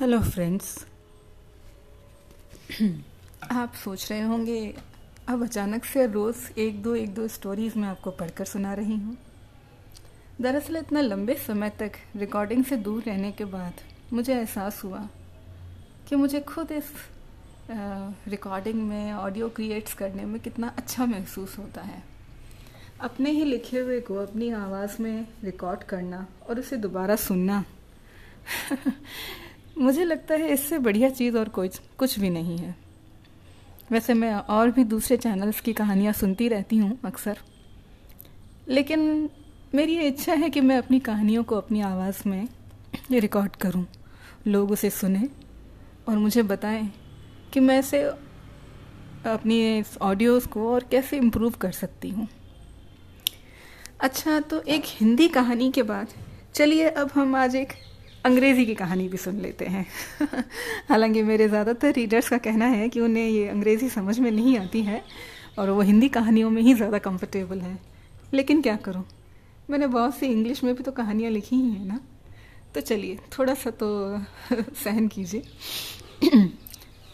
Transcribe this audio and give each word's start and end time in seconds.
Hello 0.00 0.18
friends 0.20 0.66
आप 3.52 3.74
सोच 3.84 4.10
रहे 4.10 4.20
होंगे, 4.20 4.74
अब 5.28 5.42
अचानक 5.44 5.84
से 5.84 6.06
रोज़ 6.06 6.58
एक 6.60 6.82
दो 6.82 6.94
एक 6.94 7.14
दो 7.14 7.26
स्टोरीज़ 7.28 7.78
मैं 7.78 7.88
आपको 7.88 8.10
पढ़कर 8.10 8.44
सुना 8.44 8.72
रही 8.74 8.96
हूँ। 8.96 9.16
दरअसल 10.40 10.76
इतना 10.76 11.00
लंबे 11.00 11.34
समय 11.46 11.70
तक 11.78 11.92
रिकॉर्डिंग 12.16 12.64
से 12.64 12.76
दूर 12.76 13.02
रहने 13.02 13.30
के 13.32 13.44
बाद 13.54 13.80
मुझे 14.12 14.34
एहसास 14.34 14.82
हुआ 14.84 15.00
कि 16.08 16.16
मुझे 16.16 16.40
खुद 16.40 16.72
इस 16.72 16.92
रिकॉर्डिंग 18.28 18.82
में 18.88 19.12
ऑडियो 19.12 19.48
क्रिएट्स 19.48 19.94
करने 19.94 20.24
में 20.24 20.40
कितना 20.40 20.74
अच्छा 20.76 21.06
महसूस 21.06 21.58
होता 21.58 21.82
है। 21.82 22.02
अपने 23.00 23.30
ही 23.30 23.44
लिखे 23.44 23.78
हुए 23.78 24.00
को 24.00 24.14
अपनी 24.16 24.50
आवाज़ 24.60 25.02
में 25.02 25.26
रिकॉर्ड 25.44 25.82
करना 25.88 26.26
और 26.48 26.60
उसे 26.60 26.76
दोबारा 26.76 27.16
सुनना। 27.26 27.64
मुझे 29.76 30.04
लगता 30.04 30.34
है 30.34 30.52
इससे 30.52 30.78
बढ़िया 30.78 31.08
चीज़ 31.10 31.36
और 31.38 31.48
कोई 31.48 31.68
कुछ 31.98 32.18
भी 32.20 32.30
नहीं 32.30 32.58
है। 32.58 32.74
वैसे 33.92 34.14
मैं 34.14 34.32
और 34.34 34.70
भी 34.70 34.84
दूसरे 34.84 35.16
चैनल्स 35.16 35.60
की 35.60 35.72
कहानियाँ 35.72 36.12
सुनती 36.12 36.48
रहती 36.48 36.76
हूँ 36.76 36.98
अक्सर। 37.04 37.38
लेकिन 38.68 39.28
मेरी 39.74 39.96
ये 39.96 40.06
इच्छा 40.08 40.34
है 40.34 40.50
कि 40.50 40.60
मैं 40.60 40.78
अपनी 40.78 40.98
कहानियों 41.00 41.42
को 41.44 41.56
अपनी 41.56 41.80
आवाज़ 41.80 42.22
में 42.28 42.48
रिकॉर्ड 43.10 43.56
करूँ, 43.56 43.84
लोग 44.46 44.70
उसे 44.70 44.90
सुने 44.90 45.28
और 46.08 46.18
मुझे 46.18 46.42
बताएँ 46.42 46.90
कि 47.52 47.60
मैं 47.60 47.78
इसे 47.78 48.02
अपनी 49.26 49.78
इस 49.78 49.96
ऑडियोज़ 50.02 50.46
को 50.48 50.68
और 50.72 50.84
कैसे 50.90 51.16
इम्प्रूव 51.16 51.54
कर 51.60 51.72
सकती 51.72 52.10
हूँ। 52.10 52.28
अच्छा 54.00 54.38
तो 54.40 54.60
एक 54.60 54.82
हिंदी 54.86 55.28
कहानी 55.28 55.70
के 55.70 55.82
बाद 55.82 56.08
चलिए 56.54 56.88
अब 56.88 57.10
हम 57.14 57.34
आज 57.36 57.56
एक 57.56 57.72
अंग्रेज़ी 58.26 58.66
की 58.66 58.74
कहानी 58.74 59.08
भी 59.08 59.16
सुन 59.16 59.40
लेते 59.40 59.64
हैं। 59.64 59.86
हालाँकि 60.88 61.22
मेरे 61.22 61.48
ज़्यादातर 61.48 61.92
रीडर्स 61.92 62.28
का 62.28 62.38
कहना 62.38 62.66
है 62.66 62.88
कि 62.88 63.00
उन्हें 63.00 63.28
ये 63.28 63.48
अंग्रेज़ी 63.48 63.88
समझ 63.88 64.18
में 64.18 64.30
नहीं 64.30 64.58
आती 64.58 64.82
है 64.82 65.02
और 65.58 65.70
वो 65.70 65.80
हिंदी 65.80 66.08
कहानियों 66.08 66.50
में 66.50 66.62
ही 66.62 66.74
ज़्यादा 66.74 66.98
कंफर्टेबल 66.98 67.60
है। 67.60 67.78
लेकिन 68.34 68.62
क्या 68.62 68.76
करूँ? 68.76 69.04
मैंने 69.70 69.86
बहुत 69.86 70.14
सी 70.14 70.26
इंग्लिश 70.26 70.64
में 70.64 70.74
भी 70.74 70.82
तो 70.82 70.92
कहानियाँ 70.92 71.30
लिखी 71.30 71.56
ही 71.56 71.70
हैं 71.70 71.86
ना। 71.86 72.00
तो 72.74 72.80
चलिए 72.80 73.18
थोड़ा 73.38 73.54
सा 73.54 73.70
तो 73.70 74.18
सहन 74.52 75.08
कीजिए। 75.08 75.42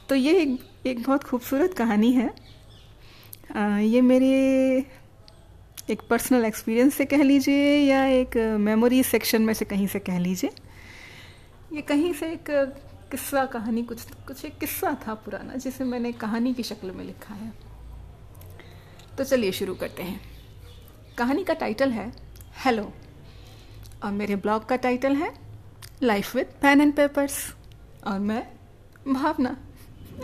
तो 0.08 0.14
ये 0.14 0.38
एक, 0.40 0.58
एक 0.86 1.02
बहुत 1.02 1.24
खूबसूरत 1.24 1.74
कहानी 1.74 2.12
है। 2.12 2.30
आ, 3.56 3.78
ये 3.78 4.00
मेरे 4.00 4.28
एक 5.90 6.02
पर्सनल 6.10 6.44
एक्सपीरियंस 6.44 6.94
से 6.94 7.04
कह 7.04 7.22
लीजिए 7.22 7.76
या 7.78 8.04
एक 8.06 8.36
मेमोरी 8.60 9.02
सेक्शन 9.02 9.42
में 9.42 9.54
से 9.54 9.64
कहीं 9.64 9.86
से 9.86 9.98
कह 9.98 10.18
लीजिए। 10.18 10.50
ये 11.72 11.82
कहीं 11.82 12.12
से 12.12 12.32
एक 12.32 12.44
किस्सा 13.10 13.44
कहानी, 13.46 13.82
कुछ 13.82 14.02
कुछ 14.26 14.44
एक 14.44 14.58
किस्सा 14.58 14.96
था 15.08 15.14
पुराना, 15.14 15.54
जिसे 15.54 15.84
मैंने 15.84 16.12
कहानी 16.12 16.54
की 16.54 16.62
शक्ल 16.62 16.90
में 16.90 17.04
लिखा 17.04 17.34
है। 17.34 17.52
तो 19.18 19.24
चलिए 19.24 19.52
शुरू 19.52 19.74
करते 19.74 20.02
हैं। 20.02 20.20
कहानी 21.18 21.44
का 21.44 21.54
टाइटल 21.54 21.90
है, 21.90 22.12
हेलो 22.64 22.92
और 24.04 24.12
मेरे 24.12 24.36
ब्लॉग 24.36 24.68
का 24.68 24.76
टाइटल 24.76 25.16
है, 25.16 25.32
life 26.02 26.36
with 26.36 26.46
pen 26.46 26.80
and 26.80 26.94
papers 26.96 27.54
और 28.06 28.18
मैं, 28.18 28.52
भावना 29.12 29.56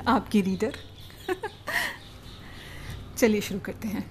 आपकी 0.06 0.40
रीडर। 0.40 0.76
चलिए 3.16 3.40
शुरू 3.40 3.60
करते 3.60 3.88
हैं। 3.88 4.10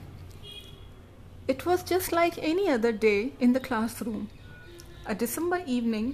It 1.49 1.67
was 1.67 1.83
just 1.85 2.13
like 2.13 2.39
any 2.39 2.67
other 2.67 2.91
day 2.91 3.37
in 3.41 3.53
the 3.53 3.57
classroom 4.01 4.27
a 5.07 5.13
December 5.13 5.59
evening 5.59 6.13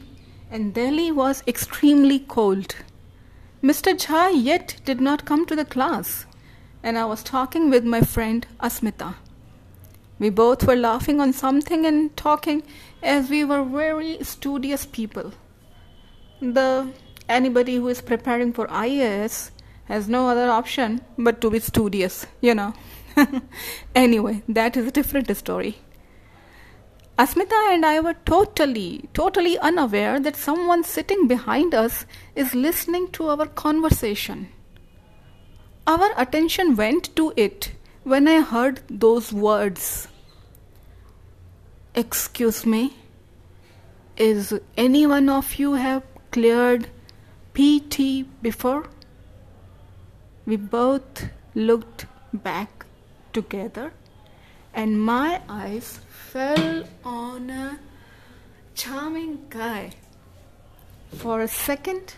and 0.53 0.71
Delhi 0.71 1.11
was 1.11 1.43
extremely 1.47 2.19
cold. 2.19 2.75
Mr. 3.63 3.93
Jha 4.05 4.31
yet 4.35 4.75
did 4.85 5.01
not 5.01 5.25
come 5.25 5.47
to 5.47 5.55
the 5.55 5.65
class, 5.65 6.27
and 6.83 6.95
I 6.95 7.05
was 7.05 7.23
talking 7.23 7.71
with 7.71 7.83
my 7.83 8.01
friend 8.01 8.45
Asmita. 8.61 9.15
We 10.19 10.29
both 10.29 10.67
were 10.67 10.75
laughing 10.75 11.19
on 11.19 11.33
something 11.33 11.87
and 11.87 12.15
talking 12.15 12.61
as 13.01 13.31
we 13.31 13.43
were 13.43 13.63
very 13.63 14.23
studious 14.23 14.85
people. 14.85 15.33
The 16.39 16.91
anybody 17.27 17.77
who 17.77 17.87
is 17.87 18.01
preparing 18.01 18.53
for 18.53 18.67
IAS 18.67 19.49
has 19.85 20.07
no 20.07 20.29
other 20.29 20.51
option 20.51 21.01
but 21.17 21.41
to 21.41 21.49
be 21.49 21.59
studious, 21.59 22.27
you 22.41 22.53
know. 22.53 22.75
anyway, 23.95 24.43
that 24.47 24.77
is 24.77 24.85
a 24.85 24.91
different 24.91 25.35
story. 25.35 25.77
Asmita 27.17 27.71
and 27.71 27.85
I 27.85 27.99
were 27.99 28.15
totally, 28.25 29.07
totally 29.13 29.59
unaware 29.59 30.19
that 30.19 30.35
someone 30.35 30.83
sitting 30.83 31.27
behind 31.27 31.75
us 31.75 32.05
is 32.35 32.55
listening 32.55 33.09
to 33.11 33.27
our 33.27 33.45
conversation. 33.45 34.47
Our 35.85 36.09
attention 36.17 36.75
went 36.75 37.15
to 37.15 37.31
it 37.37 37.73
when 38.03 38.27
I 38.27 38.41
heard 38.41 38.81
those 38.89 39.31
words. 39.31 40.07
Excuse 41.93 42.65
me, 42.65 42.95
is 44.17 44.59
any 44.75 45.05
one 45.05 45.29
of 45.29 45.55
you 45.55 45.73
have 45.73 46.01
cleared 46.31 46.89
PT 47.53 48.25
before? 48.41 48.89
We 50.47 50.55
both 50.55 51.29
looked 51.53 52.07
back 52.33 52.87
together 53.33 53.93
and 54.73 55.01
my 55.01 55.41
eyes 55.47 55.99
fell 56.09 56.83
on 57.05 57.49
a 57.49 57.79
charming 58.75 59.45
guy. 59.49 59.91
For 61.11 61.41
a 61.41 61.47
second, 61.47 62.15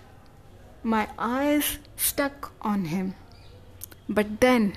my 0.84 1.10
eyes 1.20 1.80
stuck 1.98 2.54
on 2.62 2.86
him. 2.86 3.16
But 4.08 4.40
then 4.40 4.76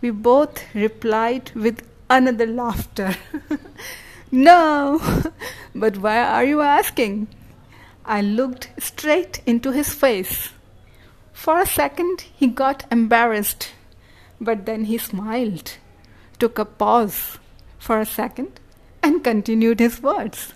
we 0.00 0.10
both 0.10 0.62
replied 0.74 1.50
with 1.54 1.86
another 2.08 2.46
laughter. 2.46 3.16
no, 4.30 5.00
but 5.74 5.98
why 5.98 6.22
are 6.22 6.44
you 6.44 6.62
asking? 6.62 7.28
I 8.04 8.22
looked 8.22 8.70
straight 8.78 9.42
into 9.44 9.72
his 9.72 9.92
face. 9.92 10.50
For 11.32 11.60
a 11.60 11.66
second, 11.66 12.24
he 12.34 12.46
got 12.46 12.86
embarrassed, 12.90 13.72
but 14.40 14.64
then 14.64 14.84
he 14.84 14.96
smiled 14.96 15.76
took 16.38 16.58
a 16.58 16.64
pause 16.64 17.38
for 17.78 18.00
a 18.00 18.06
second 18.06 18.60
and 19.02 19.24
continued 19.24 19.80
his 19.80 20.02
words. 20.02 20.52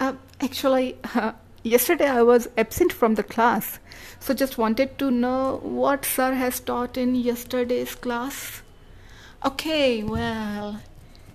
Uh, 0.00 0.14
actually, 0.40 0.96
uh, 1.14 1.32
yesterday 1.62 2.08
I 2.08 2.22
was 2.22 2.48
absent 2.58 2.92
from 2.92 3.14
the 3.14 3.22
class, 3.22 3.78
so 4.20 4.34
just 4.34 4.58
wanted 4.58 4.98
to 4.98 5.10
know 5.10 5.60
what 5.62 6.04
sir 6.04 6.34
has 6.34 6.60
taught 6.60 6.96
in 6.96 7.14
yesterday's 7.14 7.94
class. 7.94 8.62
Okay, 9.44 10.02
well, 10.02 10.80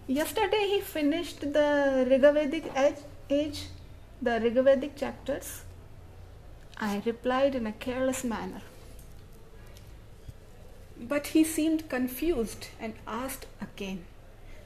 yesterday 0.08 0.68
he 0.68 0.82
finished 0.82 1.42
the 1.42 2.06
Rigavedic 2.10 2.96
age, 3.30 3.68
the 4.22 4.32
Rigavedic 4.32 4.96
chapters. 4.96 5.64
I 6.78 7.02
replied 7.06 7.56
in 7.56 7.66
a 7.68 7.72
careless 7.72 8.24
manner. 8.24 8.62
But 11.00 11.28
he 11.28 11.44
seemed 11.44 11.90
confused 11.90 12.68
and 12.80 12.94
asked 13.06 13.46
again. 13.62 14.06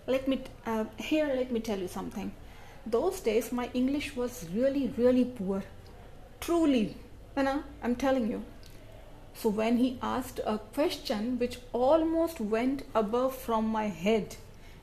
Let 0.07 0.27
me 0.27 0.41
uh, 0.65 0.85
here. 0.97 1.27
Let 1.27 1.51
me 1.51 1.59
tell 1.59 1.79
you 1.79 1.87
something. 1.87 2.31
Those 2.85 3.19
days, 3.19 3.51
my 3.51 3.69
English 3.73 4.15
was 4.15 4.47
really, 4.53 4.91
really 4.97 5.25
poor. 5.25 5.63
Truly, 6.39 6.95
you 7.37 7.43
know, 7.43 7.63
I'm 7.83 7.95
telling 7.95 8.29
you. 8.31 8.43
So 9.33 9.49
when 9.49 9.77
he 9.77 9.99
asked 10.01 10.39
a 10.45 10.57
question 10.57 11.37
which 11.37 11.59
almost 11.73 12.39
went 12.39 12.83
above 12.95 13.35
from 13.35 13.67
my 13.67 13.87
head, 13.87 14.35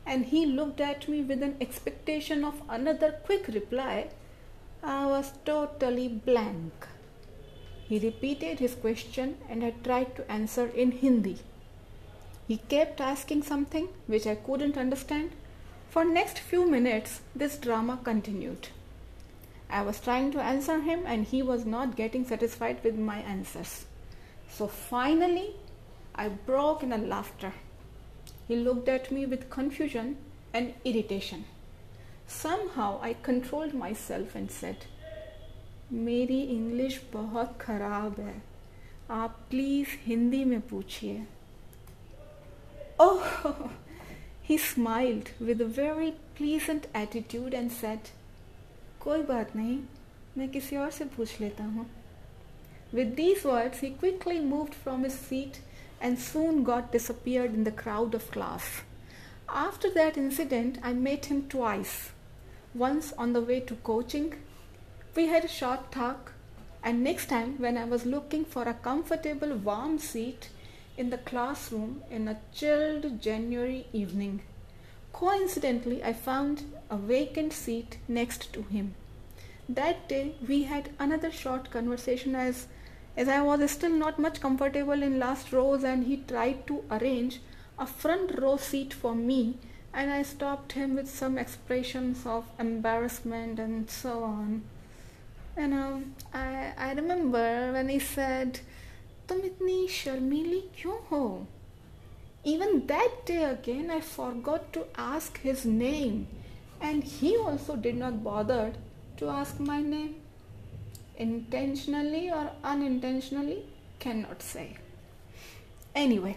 and 0.06 0.26
he 0.26 0.46
looked 0.46 0.80
at 0.80 1.08
me 1.08 1.22
with 1.22 1.42
an 1.42 1.56
expectation 1.60 2.44
of 2.44 2.62
another 2.68 3.12
quick 3.24 3.48
reply, 3.48 4.08
I 4.82 5.06
was 5.06 5.32
totally 5.44 6.08
blank. 6.08 6.86
He 7.88 7.98
repeated 7.98 8.58
his 8.58 8.74
question 8.74 9.38
and 9.48 9.64
I 9.64 9.70
tried 9.82 10.14
to 10.16 10.30
answer 10.30 10.66
in 10.66 10.92
Hindi. 10.92 11.38
He 12.46 12.58
kept 12.58 13.00
asking 13.00 13.44
something 13.44 13.88
which 14.06 14.26
I 14.26 14.34
couldn't 14.34 14.76
understand. 14.76 15.30
For 15.88 16.04
next 16.04 16.38
few 16.38 16.70
minutes 16.70 17.22
this 17.34 17.56
drama 17.56 17.98
continued. 18.04 18.68
I 19.70 19.82
was 19.82 20.00
trying 20.00 20.32
to 20.32 20.40
answer 20.40 20.80
him 20.80 21.04
and 21.06 21.24
he 21.24 21.42
was 21.42 21.64
not 21.64 21.96
getting 21.96 22.26
satisfied 22.26 22.84
with 22.84 22.98
my 22.98 23.18
answers. 23.18 23.86
So 24.50 24.66
finally 24.66 25.56
I 26.14 26.28
broke 26.28 26.82
in 26.82 26.92
a 26.92 26.98
laughter. 26.98 27.54
He 28.46 28.56
looked 28.56 28.88
at 28.88 29.10
me 29.10 29.24
with 29.24 29.50
confusion 29.50 30.16
and 30.52 30.74
irritation. 30.84 31.44
Somehow 32.26 32.98
I 33.00 33.14
controlled 33.14 33.72
myself 33.72 34.34
and 34.34 34.50
said, 34.50 34.86
मेरी 35.92 36.40
English 36.42 37.00
बहुत 37.12 37.56
ख़राब 37.60 38.20
है 38.20 38.42
आप 39.10 39.38
please 39.50 39.88
Hindi 40.06 40.44
में 40.44 40.60
पूछिए 40.60 41.26
ओह 43.00 43.52
he 44.48 44.58
smiled 44.58 45.28
with 45.42 45.62
a 45.62 45.66
very 45.78 46.10
pleasant 46.10 46.86
attitude 46.96 47.54
and 47.54 47.70
said 47.70 48.08
कोई 49.00 49.22
बात 49.22 49.56
नहीं 49.56 49.78
मैं 50.38 50.48
किसी 50.48 50.76
और 50.76 50.90
से 50.90 51.04
पूछ 51.16 51.40
लेता 51.40 51.64
हूँ 51.64 51.86
With 52.90 53.16
these 53.16 53.44
words, 53.44 53.80
he 53.80 53.90
quickly 53.90 54.40
moved 54.40 54.74
from 54.74 55.02
his 55.04 55.12
seat 55.12 55.60
and 56.00 56.18
soon 56.18 56.64
got 56.64 56.90
disappeared 56.90 57.52
in 57.52 57.64
the 57.64 57.70
crowd 57.70 58.14
of 58.14 58.30
class. 58.30 58.80
After 59.48 59.90
that 59.90 60.16
incident, 60.16 60.78
I 60.82 60.94
met 60.94 61.26
him 61.26 61.48
twice. 61.50 62.10
Once 62.74 63.12
on 63.18 63.34
the 63.34 63.42
way 63.42 63.60
to 63.60 63.74
coaching, 63.76 64.32
we 65.14 65.26
had 65.26 65.44
a 65.44 65.48
short 65.48 65.90
talk, 65.92 66.32
and 66.82 67.02
next 67.02 67.28
time 67.28 67.56
when 67.58 67.76
I 67.76 67.84
was 67.84 68.06
looking 68.06 68.44
for 68.44 68.62
a 68.64 68.74
comfortable, 68.74 69.54
warm 69.54 69.98
seat 69.98 70.50
in 70.96 71.10
the 71.10 71.18
classroom 71.18 72.02
in 72.10 72.28
a 72.28 72.38
chilled 72.52 73.20
January 73.22 73.86
evening. 73.92 74.42
Coincidentally, 75.12 76.02
I 76.02 76.12
found 76.12 76.64
a 76.90 76.96
vacant 76.96 77.52
seat 77.52 77.98
next 78.08 78.52
to 78.52 78.62
him. 78.62 78.94
That 79.68 80.08
day, 80.08 80.34
we 80.46 80.64
had 80.64 80.90
another 80.98 81.30
short 81.30 81.70
conversation 81.70 82.34
as 82.34 82.66
as 83.16 83.28
I 83.28 83.40
was 83.42 83.68
still 83.70 83.90
not 83.90 84.18
much 84.20 84.40
comfortable 84.40 85.02
in 85.02 85.18
last 85.18 85.52
rows 85.52 85.82
and 85.82 86.04
he 86.04 86.18
tried 86.18 86.66
to 86.68 86.84
arrange 86.88 87.40
a 87.76 87.84
front 87.84 88.38
row 88.40 88.56
seat 88.56 88.94
for 88.94 89.14
me 89.14 89.56
and 89.92 90.10
I 90.10 90.22
stopped 90.22 90.72
him 90.72 90.94
with 90.94 91.10
some 91.10 91.36
expressions 91.36 92.24
of 92.24 92.44
embarrassment 92.60 93.58
and 93.58 93.90
so 93.90 94.22
on. 94.22 94.62
And 95.57 95.73
um, 95.73 96.15
I, 96.33 96.73
I 96.77 96.93
remember 96.93 97.71
when 97.73 97.89
he 97.89 97.99
said, 97.99 98.59
तुम 99.27 99.39
इतनी 99.45 99.87
शर्मीली 99.87 100.61
क्यों 100.77 100.97
हो 101.09 101.23
even 102.45 102.87
that 102.87 103.25
day 103.25 103.43
again 103.49 103.89
I 103.89 104.01
forgot 104.01 104.73
to 104.73 104.81
ask 104.97 105.37
his 105.39 105.65
name 105.65 106.27
and 106.81 107.03
he 107.03 107.37
also 107.37 107.77
did 107.77 107.95
not 107.95 108.21
bother 108.23 108.73
to 109.17 109.29
ask 109.29 109.59
my 109.59 109.81
name 109.81 110.15
intentionally 111.15 112.29
or 112.29 112.51
unintentionally 112.63 113.63
cannot 113.99 114.41
say 114.41 114.75
anyway 115.95 116.35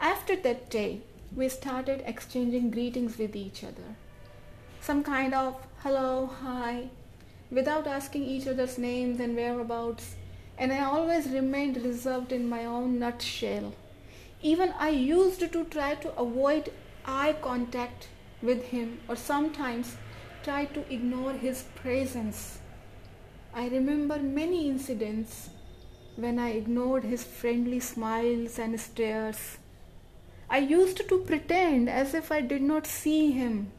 after 0.00 0.36
that 0.36 0.70
day 0.70 1.02
we 1.36 1.48
started 1.50 2.02
exchanging 2.06 2.70
greetings 2.70 3.18
with 3.18 3.36
each 3.36 3.62
other 3.62 3.90
some 4.80 5.02
kind 5.02 5.34
of 5.34 5.56
hello 5.82 6.30
hi 6.40 6.88
without 7.53 7.87
asking 7.87 8.23
each 8.23 8.47
other's 8.47 8.77
names 8.77 9.19
and 9.19 9.35
whereabouts 9.35 10.15
and 10.57 10.71
i 10.71 10.83
always 10.83 11.29
remained 11.29 11.83
reserved 11.85 12.31
in 12.31 12.49
my 12.55 12.63
own 12.65 12.97
nutshell 12.99 13.73
even 14.41 14.73
i 14.87 14.89
used 14.89 15.45
to 15.57 15.63
try 15.77 15.93
to 15.95 16.15
avoid 16.25 16.71
eye 17.05 17.35
contact 17.41 18.09
with 18.41 18.65
him 18.75 18.99
or 19.07 19.15
sometimes 19.15 19.95
try 20.43 20.65
to 20.65 20.85
ignore 20.93 21.33
his 21.33 21.63
presence 21.75 22.59
I 23.55 23.67
remember 23.67 24.17
many 24.17 24.67
incidents 24.67 25.51
when 26.15 26.39
I 26.39 26.53
ignored 26.53 27.03
his 27.03 27.23
friendly 27.23 27.79
smiles 27.79 28.57
and 28.57 28.79
stares. 28.79 29.59
I 30.49 30.57
used 30.57 31.07
to 31.07 31.19
pretend 31.19 31.87
as 31.87 32.15
if 32.15 32.31
I 32.31 32.41
did 32.41 32.63
not 32.63 32.87
see 32.87 33.29
him. 33.29 33.71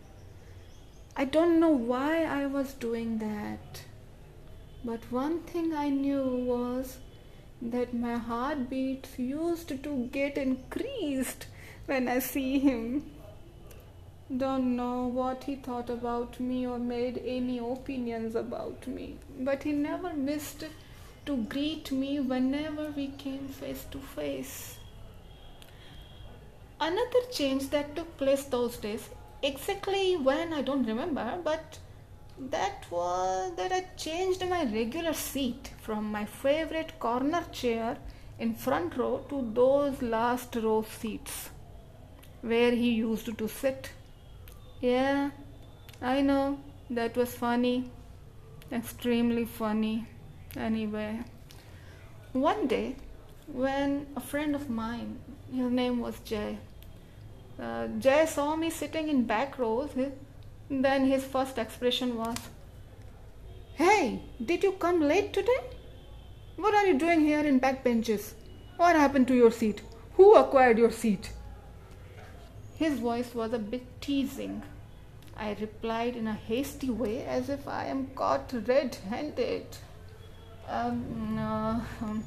I 1.16 1.24
don't 1.24 1.60
know 1.60 1.70
why 1.70 2.24
I 2.24 2.46
was 2.46 2.74
doing 2.74 3.18
that. 3.18 3.82
But 4.84 5.10
one 5.12 5.40
thing 5.42 5.72
I 5.72 5.88
knew 5.88 6.24
was 6.24 6.98
that 7.62 7.94
my 7.94 8.16
heartbeats 8.16 9.18
used 9.18 9.68
to 9.68 10.08
get 10.12 10.36
increased 10.36 11.46
when 11.86 12.08
I 12.08 12.18
see 12.18 12.58
him. 12.58 13.10
Don't 14.36 14.74
know 14.74 15.06
what 15.06 15.44
he 15.44 15.54
thought 15.54 15.88
about 15.88 16.40
me 16.40 16.66
or 16.66 16.78
made 16.78 17.22
any 17.24 17.58
opinions 17.58 18.34
about 18.34 18.86
me, 18.86 19.18
but 19.38 19.62
he 19.62 19.72
never 19.72 20.12
missed 20.12 20.64
to 21.26 21.36
greet 21.36 21.92
me 21.92 22.18
whenever 22.20 22.90
we 22.90 23.08
came 23.08 23.46
face 23.48 23.84
to 23.92 23.98
face. 23.98 24.78
Another 26.80 27.20
change 27.30 27.70
that 27.70 27.94
took 27.94 28.16
place 28.16 28.44
those 28.44 28.76
days, 28.78 29.08
exactly 29.50 30.16
when 30.16 30.52
I 30.52 30.62
don't 30.62 30.86
remember, 30.86 31.38
but 31.44 31.78
that 32.38 32.86
was 32.90 33.52
that 33.56 33.72
I 33.72 33.82
changed 33.96 34.46
my 34.48 34.64
regular 34.64 35.12
seat 35.12 35.70
from 35.80 36.10
my 36.10 36.24
favorite 36.24 36.98
corner 36.98 37.44
chair 37.52 37.98
in 38.38 38.54
front 38.54 38.96
row 38.96 39.24
to 39.28 39.42
those 39.54 40.02
last 40.02 40.56
row 40.56 40.84
seats 41.00 41.50
where 42.40 42.72
he 42.72 42.90
used 42.90 43.36
to 43.38 43.48
sit 43.48 43.90
yeah, 44.80 45.30
I 46.02 46.20
know. 46.20 46.58
That 46.90 47.16
was 47.16 47.32
funny. 47.34 47.90
Extremely 48.70 49.46
funny. 49.46 50.06
Anyway, 50.56 51.20
one 52.32 52.66
day 52.66 52.96
when 53.46 54.06
a 54.14 54.20
friend 54.20 54.54
of 54.54 54.68
mine, 54.68 55.18
his 55.50 55.70
name 55.70 56.00
was 56.00 56.18
Jay, 56.20 56.58
uh, 57.60 57.86
Jay 57.98 58.26
saw 58.26 58.56
me 58.56 58.70
sitting 58.70 59.08
in 59.08 59.24
back 59.24 59.58
rows, 59.58 59.90
then 60.68 61.06
his 61.06 61.24
first 61.24 61.58
expression 61.58 62.16
was, 62.16 62.36
Hey, 63.74 64.22
did 64.44 64.62
you 64.62 64.72
come 64.72 65.00
late 65.00 65.32
today? 65.32 65.60
What 66.56 66.74
are 66.74 66.86
you 66.86 66.98
doing 66.98 67.20
here 67.20 67.40
in 67.40 67.58
back 67.58 67.82
benches? 67.82 68.34
What 68.76 68.96
happened 68.96 69.28
to 69.28 69.34
your 69.34 69.50
seat? 69.50 69.82
Who 70.14 70.36
acquired 70.36 70.78
your 70.78 70.90
seat? 70.90 71.32
His 72.76 72.98
voice 72.98 73.34
was 73.34 73.52
a 73.52 73.58
bit 73.58 74.00
teasing. 74.00 74.62
I 75.36 75.56
replied 75.60 76.16
in 76.16 76.26
a 76.28 76.34
hasty 76.34 76.90
way 76.90 77.24
as 77.24 77.48
if 77.48 77.66
I 77.66 77.86
am 77.86 78.08
caught 78.14 78.52
red 78.66 78.96
handed. 79.08 79.66
Um, 80.68 81.34
no. 81.34 81.82
Um, 82.00 82.24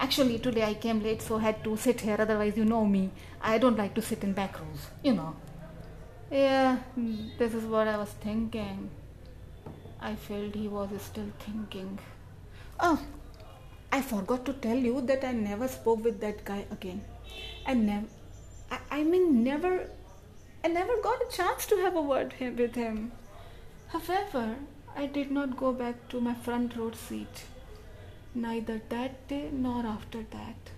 actually, 0.00 0.38
today 0.40 0.64
I 0.64 0.74
came 0.74 1.02
late, 1.02 1.22
so 1.22 1.36
I 1.36 1.42
had 1.42 1.62
to 1.64 1.76
sit 1.76 2.00
here. 2.00 2.16
Otherwise, 2.18 2.56
you 2.56 2.64
know 2.64 2.84
me. 2.84 3.10
I 3.40 3.58
don't 3.58 3.78
like 3.78 3.94
to 3.94 4.02
sit 4.02 4.24
in 4.24 4.32
back 4.32 4.58
rows, 4.60 4.88
you 5.04 5.14
know. 5.14 5.36
Yeah, 6.30 6.78
mm, 6.98 7.38
this 7.38 7.54
is 7.54 7.64
what 7.64 7.88
I 7.88 7.96
was 7.96 8.10
thinking. 8.26 8.90
I 10.00 10.14
felt 10.16 10.54
he 10.54 10.68
was 10.68 10.90
still 11.02 11.30
thinking. 11.40 11.98
Oh, 12.80 13.00
I 13.92 14.02
forgot 14.02 14.44
to 14.46 14.52
tell 14.54 14.76
you 14.76 15.00
that 15.02 15.24
I 15.24 15.32
never 15.32 15.68
spoke 15.68 16.04
with 16.04 16.20
that 16.20 16.44
guy 16.44 16.64
again. 16.70 17.02
I 17.66 17.74
never, 17.74 18.06
I, 18.70 18.78
I 18.90 19.02
mean, 19.04 19.44
never 19.44 19.88
I 20.62 20.68
never 20.68 20.96
got 21.02 21.22
a 21.22 21.36
chance 21.36 21.66
to 21.66 21.76
have 21.76 21.96
a 21.96 22.02
word 22.02 22.34
with 22.40 22.74
him. 22.74 23.12
However, 23.88 24.56
I 24.94 25.06
did 25.06 25.30
not 25.30 25.56
go 25.56 25.72
back 25.72 26.08
to 26.10 26.20
my 26.20 26.34
front 26.34 26.76
row 26.76 26.90
seat, 26.92 27.44
neither 28.34 28.80
that 28.88 29.28
day 29.28 29.50
nor 29.52 29.86
after 29.86 30.24
that. 30.30 30.70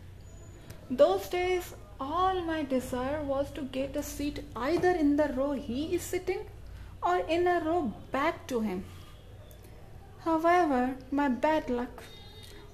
Those 0.90 1.28
days, 1.28 1.74
all 2.00 2.40
my 2.42 2.62
desire 2.62 3.22
was 3.22 3.50
to 3.52 3.62
get 3.62 3.96
a 3.96 4.02
seat 4.02 4.44
either 4.56 4.90
in 4.90 5.16
the 5.16 5.28
row 5.36 5.52
he 5.52 5.94
is 5.94 6.02
sitting 6.02 6.46
or 7.02 7.18
in 7.18 7.46
a 7.46 7.60
row 7.60 7.92
back 8.10 8.46
to 8.48 8.60
him. 8.60 8.84
However, 10.24 10.96
my 11.10 11.28
bad 11.28 11.70
luck, 11.70 12.02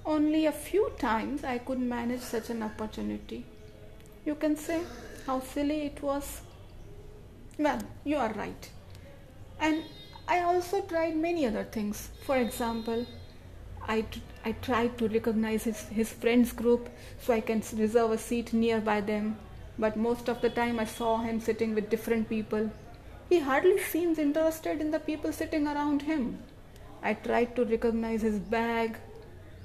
only 0.05 0.45
a 0.45 0.51
few 0.51 0.91
times 0.97 1.43
I 1.43 1.57
could 1.57 1.79
manage 1.79 2.21
such 2.21 2.49
an 2.49 2.63
opportunity. 2.63 3.45
You 4.25 4.35
can 4.35 4.55
say 4.55 4.81
how 5.25 5.39
silly 5.41 5.81
it 5.81 6.01
was 6.01 6.41
well, 7.59 7.79
you 8.05 8.15
are 8.15 8.31
right. 8.33 8.69
And 9.59 9.83
I 10.29 10.39
also 10.39 10.81
tried 10.81 11.17
many 11.17 11.45
other 11.45 11.65
things. 11.65 12.09
For 12.25 12.37
example, 12.37 13.05
I, 13.89 14.05
I 14.45 14.51
tried 14.51 14.99
to 14.99 15.07
recognize 15.07 15.63
his, 15.63 15.81
his 15.89 16.13
friends 16.13 16.51
group 16.51 16.89
so 17.19 17.33
I 17.33 17.41
can 17.41 17.63
reserve 17.75 18.11
a 18.11 18.19
seat 18.19 18.53
nearby 18.53 19.01
them. 19.01 19.37
But 19.79 19.97
most 19.97 20.29
of 20.29 20.41
the 20.41 20.51
time 20.51 20.79
I 20.79 20.85
saw 20.85 21.17
him 21.17 21.39
sitting 21.39 21.73
with 21.73 21.89
different 21.89 22.29
people. 22.29 22.69
He 23.29 23.39
hardly 23.39 23.79
seems 23.79 24.19
interested 24.19 24.79
in 24.79 24.91
the 24.91 24.99
people 24.99 25.33
sitting 25.33 25.65
around 25.67 26.03
him. 26.03 26.37
I 27.01 27.15
tried 27.15 27.55
to 27.55 27.65
recognize 27.65 28.21
his 28.21 28.37
bag, 28.37 28.97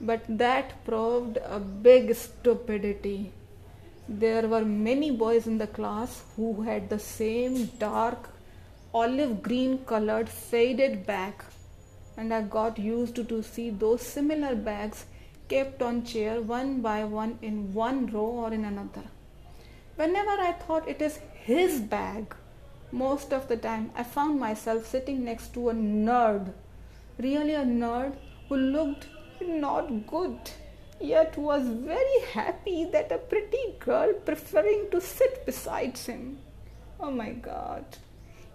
but 0.01 0.25
that 0.29 0.85
proved 0.87 1.37
a 1.45 1.61
big 1.61 2.15
stupidity. 2.15 3.31
There 4.09 4.49
were 4.49 4.65
many 4.65 5.11
boys 5.11 5.47
in 5.47 5.59
the 5.59 5.67
class 5.67 6.23
who 6.37 6.63
had 6.63 6.89
the 6.89 6.99
same 6.99 7.67
dark 7.79 8.31
olive 8.95 9.43
green 9.43 9.79
colored 9.85 10.29
faded 10.29 11.05
bag 11.05 11.35
and 12.17 12.33
I 12.33 12.43
got 12.43 12.79
used 12.79 13.17
to 13.29 13.43
see 13.43 13.71
those 13.71 14.03
similar 14.03 14.55
bags 14.55 15.07
kept 15.49 15.83
on 15.83 16.05
chair 16.05 16.41
one 16.41 16.81
by 16.81 17.05
one 17.05 17.39
in 17.43 17.75
one 17.75 18.07
row 18.07 18.27
or 18.45 18.53
in 18.53 18.65
another. 18.65 19.05
Whenever 19.97 20.31
I 20.31 20.53
thought 20.53 20.89
it 20.89 21.03
is 21.03 21.19
his 21.35 21.81
bag, 21.81 22.35
most 22.93 23.33
of 23.33 23.49
the 23.49 23.57
time 23.57 23.91
I 23.97 24.03
found 24.03 24.41
myself 24.41 24.87
sitting 24.87 25.25
next 25.25 25.55
to 25.55 25.71
a 25.71 25.75
nerd, 25.75 26.53
really 27.19 27.55
a 27.55 27.65
nerd 27.65 28.15
who 28.49 28.57
looked 28.57 29.07
not 29.41 30.07
good 30.07 30.39
yet 31.01 31.37
was 31.37 31.67
very 31.69 32.21
happy 32.33 32.85
that 32.93 33.13
a 33.13 33.19
pretty 33.19 33.75
girl 33.81 34.13
preferring 34.25 34.89
to 34.91 35.01
sit 35.01 35.45
beside 35.45 35.99
him. 35.99 36.39
Oh 37.01 37.11
my 37.11 37.31
god. 37.31 37.85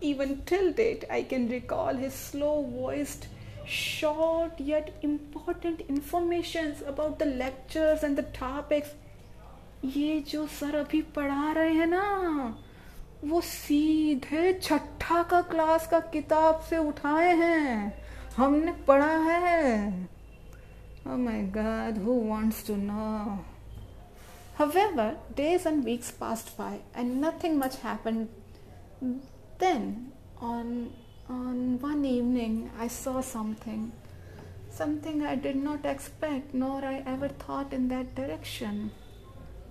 Even 0.01 0.41
till 0.45 0.71
date, 0.71 1.03
I 1.09 1.23
can 1.23 1.49
recall 1.49 1.93
his 1.93 2.13
slow 2.13 2.63
voiced, 2.63 3.27
short 3.65 4.59
yet 4.59 4.91
important 5.01 5.81
informations 5.81 6.81
about 6.85 7.19
the 7.19 7.25
lectures 7.25 8.03
and 8.03 8.17
the 8.17 8.27
topics 8.39 8.89
ये 9.85 10.19
जो 10.29 10.45
sir 10.59 10.75
अभी 10.75 11.01
पढ़ा 11.15 11.51
रहे 11.51 11.73
हैं 11.73 11.87
ना 11.87 12.57
वो 13.25 13.41
सीधे 13.41 14.53
छठा 14.63 15.21
का 15.31 15.41
क्लास 15.51 15.87
का 15.87 15.99
किताब 16.13 16.59
से 16.69 16.77
उठाए 16.77 17.35
हैं 17.35 17.93
हमने 18.37 18.71
पढ़ा 18.87 19.13
है 19.27 20.07
Oh 21.05 21.17
my 21.17 21.41
god, 21.41 21.97
who 21.97 22.13
wants 22.13 22.61
to 22.63 22.77
know? 22.77 23.39
However, 24.57 25.15
days 25.35 25.65
and 25.65 25.83
weeks 25.83 26.11
passed 26.11 26.55
by 26.55 26.81
and 26.93 27.19
nothing 27.19 27.57
much 27.57 27.77
happened. 27.77 28.27
Then, 29.57 30.11
on, 30.39 30.91
on 31.29 31.79
one 31.79 32.03
evening, 32.05 32.71
I 32.79 32.87
saw 32.87 33.21
something. 33.21 33.91
Something 34.71 35.23
I 35.23 35.35
did 35.35 35.55
not 35.55 35.85
expect, 35.85 36.53
nor 36.53 36.83
I 36.83 37.03
ever 37.05 37.27
thought 37.27 37.71
in 37.71 37.87
that 37.89 38.15
direction. 38.15 38.91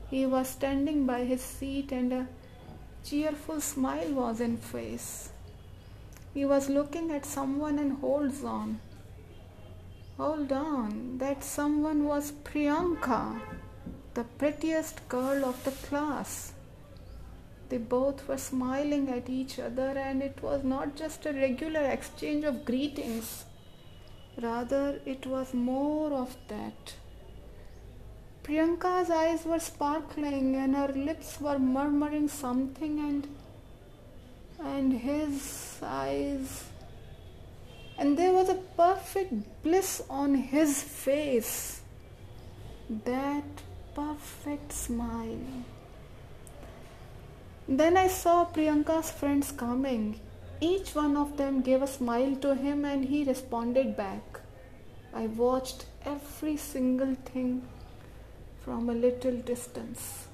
He 0.09 0.25
was 0.25 0.49
standing 0.49 1.05
by 1.07 1.25
his 1.25 1.43
seat 1.43 1.93
and 1.93 2.13
a 2.13 2.29
cheerful 3.05 3.61
smile 3.61 4.13
was 4.13 4.41
in 4.41 4.57
face. 4.57 5.31
He 6.33 6.45
was 6.45 6.69
looking 6.69 7.11
at 7.11 7.27
someone 7.27 7.79
and 7.79 7.99
holds 7.99 8.45
on. 8.45 8.81
Hold 10.17 10.53
on, 10.53 11.19
that 11.19 11.43
someone 11.43 12.05
was 12.05 12.33
Priyanka, 12.45 13.41
the 14.15 14.25
prettiest 14.25 15.09
girl 15.09 15.45
of 15.45 15.63
the 15.65 15.71
class. 15.71 16.53
They 17.69 17.79
both 17.79 18.27
were 18.27 18.39
smiling 18.39 19.09
at 19.11 19.29
each 19.29 19.59
other, 19.59 19.91
and 19.97 20.23
it 20.23 20.43
was 20.43 20.65
not 20.65 20.97
just 20.97 21.27
a 21.27 21.33
regular 21.33 21.85
exchange 21.85 22.45
of 22.45 22.65
greetings, 22.65 23.45
rather, 24.41 25.01
it 25.05 25.27
was 25.27 25.53
more 25.53 26.13
of 26.13 26.37
that. 26.49 26.95
Priyanka's 28.43 29.11
eyes 29.11 29.45
were 29.45 29.59
sparkling 29.59 30.57
and 30.57 30.75
her 30.75 30.89
lips 30.89 31.39
were 31.39 31.59
murmuring 31.59 32.29
something 32.29 32.99
and 32.99 33.29
and 34.59 34.95
his 35.01 35.79
eyes 35.83 36.65
and 37.99 38.17
there 38.17 38.33
was 38.33 38.49
a 38.49 38.55
perfect 38.55 39.35
bliss 39.63 40.03
on 40.09 40.35
his 40.35 40.83
face. 40.83 41.83
That 42.89 43.45
perfect 43.95 44.73
smile 44.73 45.65
then 47.69 47.97
i 47.97 48.09
saw 48.09 48.45
priyanka's 48.45 49.11
friends 49.11 49.53
coming 49.53 50.21
each 50.61 50.95
one 50.95 51.17
of 51.17 51.37
them 51.37 51.61
gave 51.61 51.83
a 51.83 51.87
smile 51.87 52.35
to 52.37 52.55
him 52.55 52.85
and 52.85 53.05
he 53.05 53.25
responded 53.25 53.97
back 53.97 54.41
i 55.15 55.27
watched 55.27 55.85
every 56.05 56.57
single 56.57 57.15
thing 57.33 57.51
from 58.69 58.91
a 58.91 58.93
little 58.93 59.37
distance. 59.51 60.29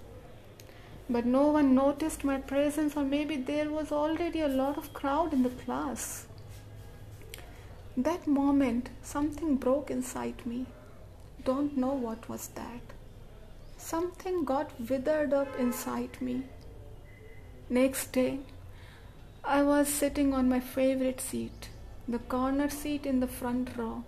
But 1.09 1.25
no 1.25 1.49
one 1.57 1.75
noticed 1.75 2.25
my 2.25 2.39
presence, 2.39 2.97
or 2.97 3.05
maybe 3.05 3.37
there 3.37 3.71
was 3.71 3.93
already 3.93 4.41
a 4.41 4.49
lot 4.49 4.77
of 4.77 4.93
crowd 4.93 5.33
in 5.33 5.45
the 5.45 5.51
class. 5.51 6.27
That 7.97 8.27
moment, 8.27 8.91
something 9.03 9.55
broke 9.55 9.89
inside 9.89 10.45
me. 10.45 10.67
Don't 11.45 11.77
know 11.77 11.93
what 11.93 12.29
was 12.29 12.49
that. 12.57 12.95
Something 13.77 14.45
got 14.45 14.73
withered 14.91 15.33
up 15.33 15.57
inside 15.61 16.21
me. 16.21 16.43
Next 17.71 18.13
day, 18.13 18.41
I 19.43 19.63
was 19.63 19.89
sitting 19.89 20.35
on 20.35 20.51
my 20.51 20.61
favorite 20.61 21.19
seat, 21.19 21.71
the 22.07 22.19
corner 22.19 22.69
seat 22.69 23.07
in 23.07 23.21
the 23.21 23.27
front 23.27 23.71
row. 23.79 24.05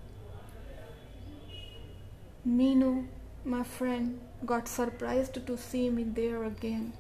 Minu, 2.47 3.07
my 3.47 3.63
friend 3.63 4.21
got 4.45 4.69
surprised 4.69 5.47
to 5.47 5.57
see 5.57 5.89
me 5.89 6.03
there 6.05 6.45
again. 6.45 6.93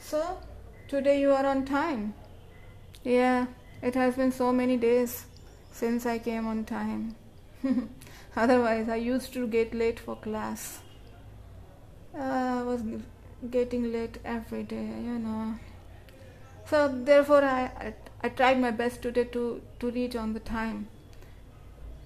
So, 0.00 0.40
today 0.88 1.20
you 1.20 1.30
are 1.32 1.46
on 1.46 1.64
time. 1.64 2.14
Yeah, 3.04 3.46
it 3.82 3.94
has 3.94 4.16
been 4.16 4.32
so 4.32 4.52
many 4.52 4.76
days 4.76 5.26
since 5.70 6.06
I 6.06 6.18
came 6.18 6.48
on 6.48 6.64
time. 6.64 7.14
Otherwise, 8.36 8.88
I 8.88 8.96
used 8.96 9.32
to 9.34 9.46
get 9.46 9.72
late 9.72 10.00
for 10.00 10.16
class. 10.16 10.80
Uh, 12.12 12.58
I 12.60 12.62
was 12.62 12.82
getting 13.50 13.92
late 13.92 14.18
every 14.24 14.62
day, 14.62 14.86
you 15.04 15.18
know. 15.18 15.58
So, 16.66 16.88
therefore, 16.88 17.44
I, 17.44 17.70
I, 17.78 17.94
I 18.22 18.28
tried 18.28 18.60
my 18.60 18.70
best 18.70 19.02
today 19.02 19.24
to, 19.24 19.62
to 19.78 19.90
reach 19.90 20.16
on 20.16 20.32
the 20.32 20.40
time. 20.40 20.88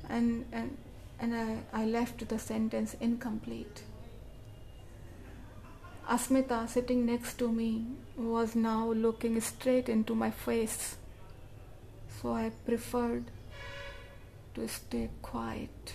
And, 0.09 0.45
and 0.53 0.77
and 1.21 1.35
I, 1.35 1.59
I 1.73 1.85
left 1.85 2.27
the 2.29 2.39
sentence 2.39 2.97
incomplete. 2.99 3.83
Asmita, 6.09 6.69
sitting 6.69 7.07
next 7.07 7.39
to 7.39 7.53
me, 7.53 7.87
was 8.17 8.57
now 8.57 8.91
looking 8.91 9.41
straight 9.41 9.89
into 9.89 10.15
my 10.15 10.31
face, 10.31 10.97
so 12.21 12.33
I 12.33 12.51
preferred 12.67 13.25
to 14.55 14.67
stay 14.67 15.11
quiet. 15.23 15.95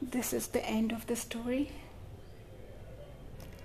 This 0.00 0.32
is 0.32 0.46
the 0.46 0.64
end 0.64 0.92
of 0.92 1.06
the 1.08 1.16
story. 1.16 1.72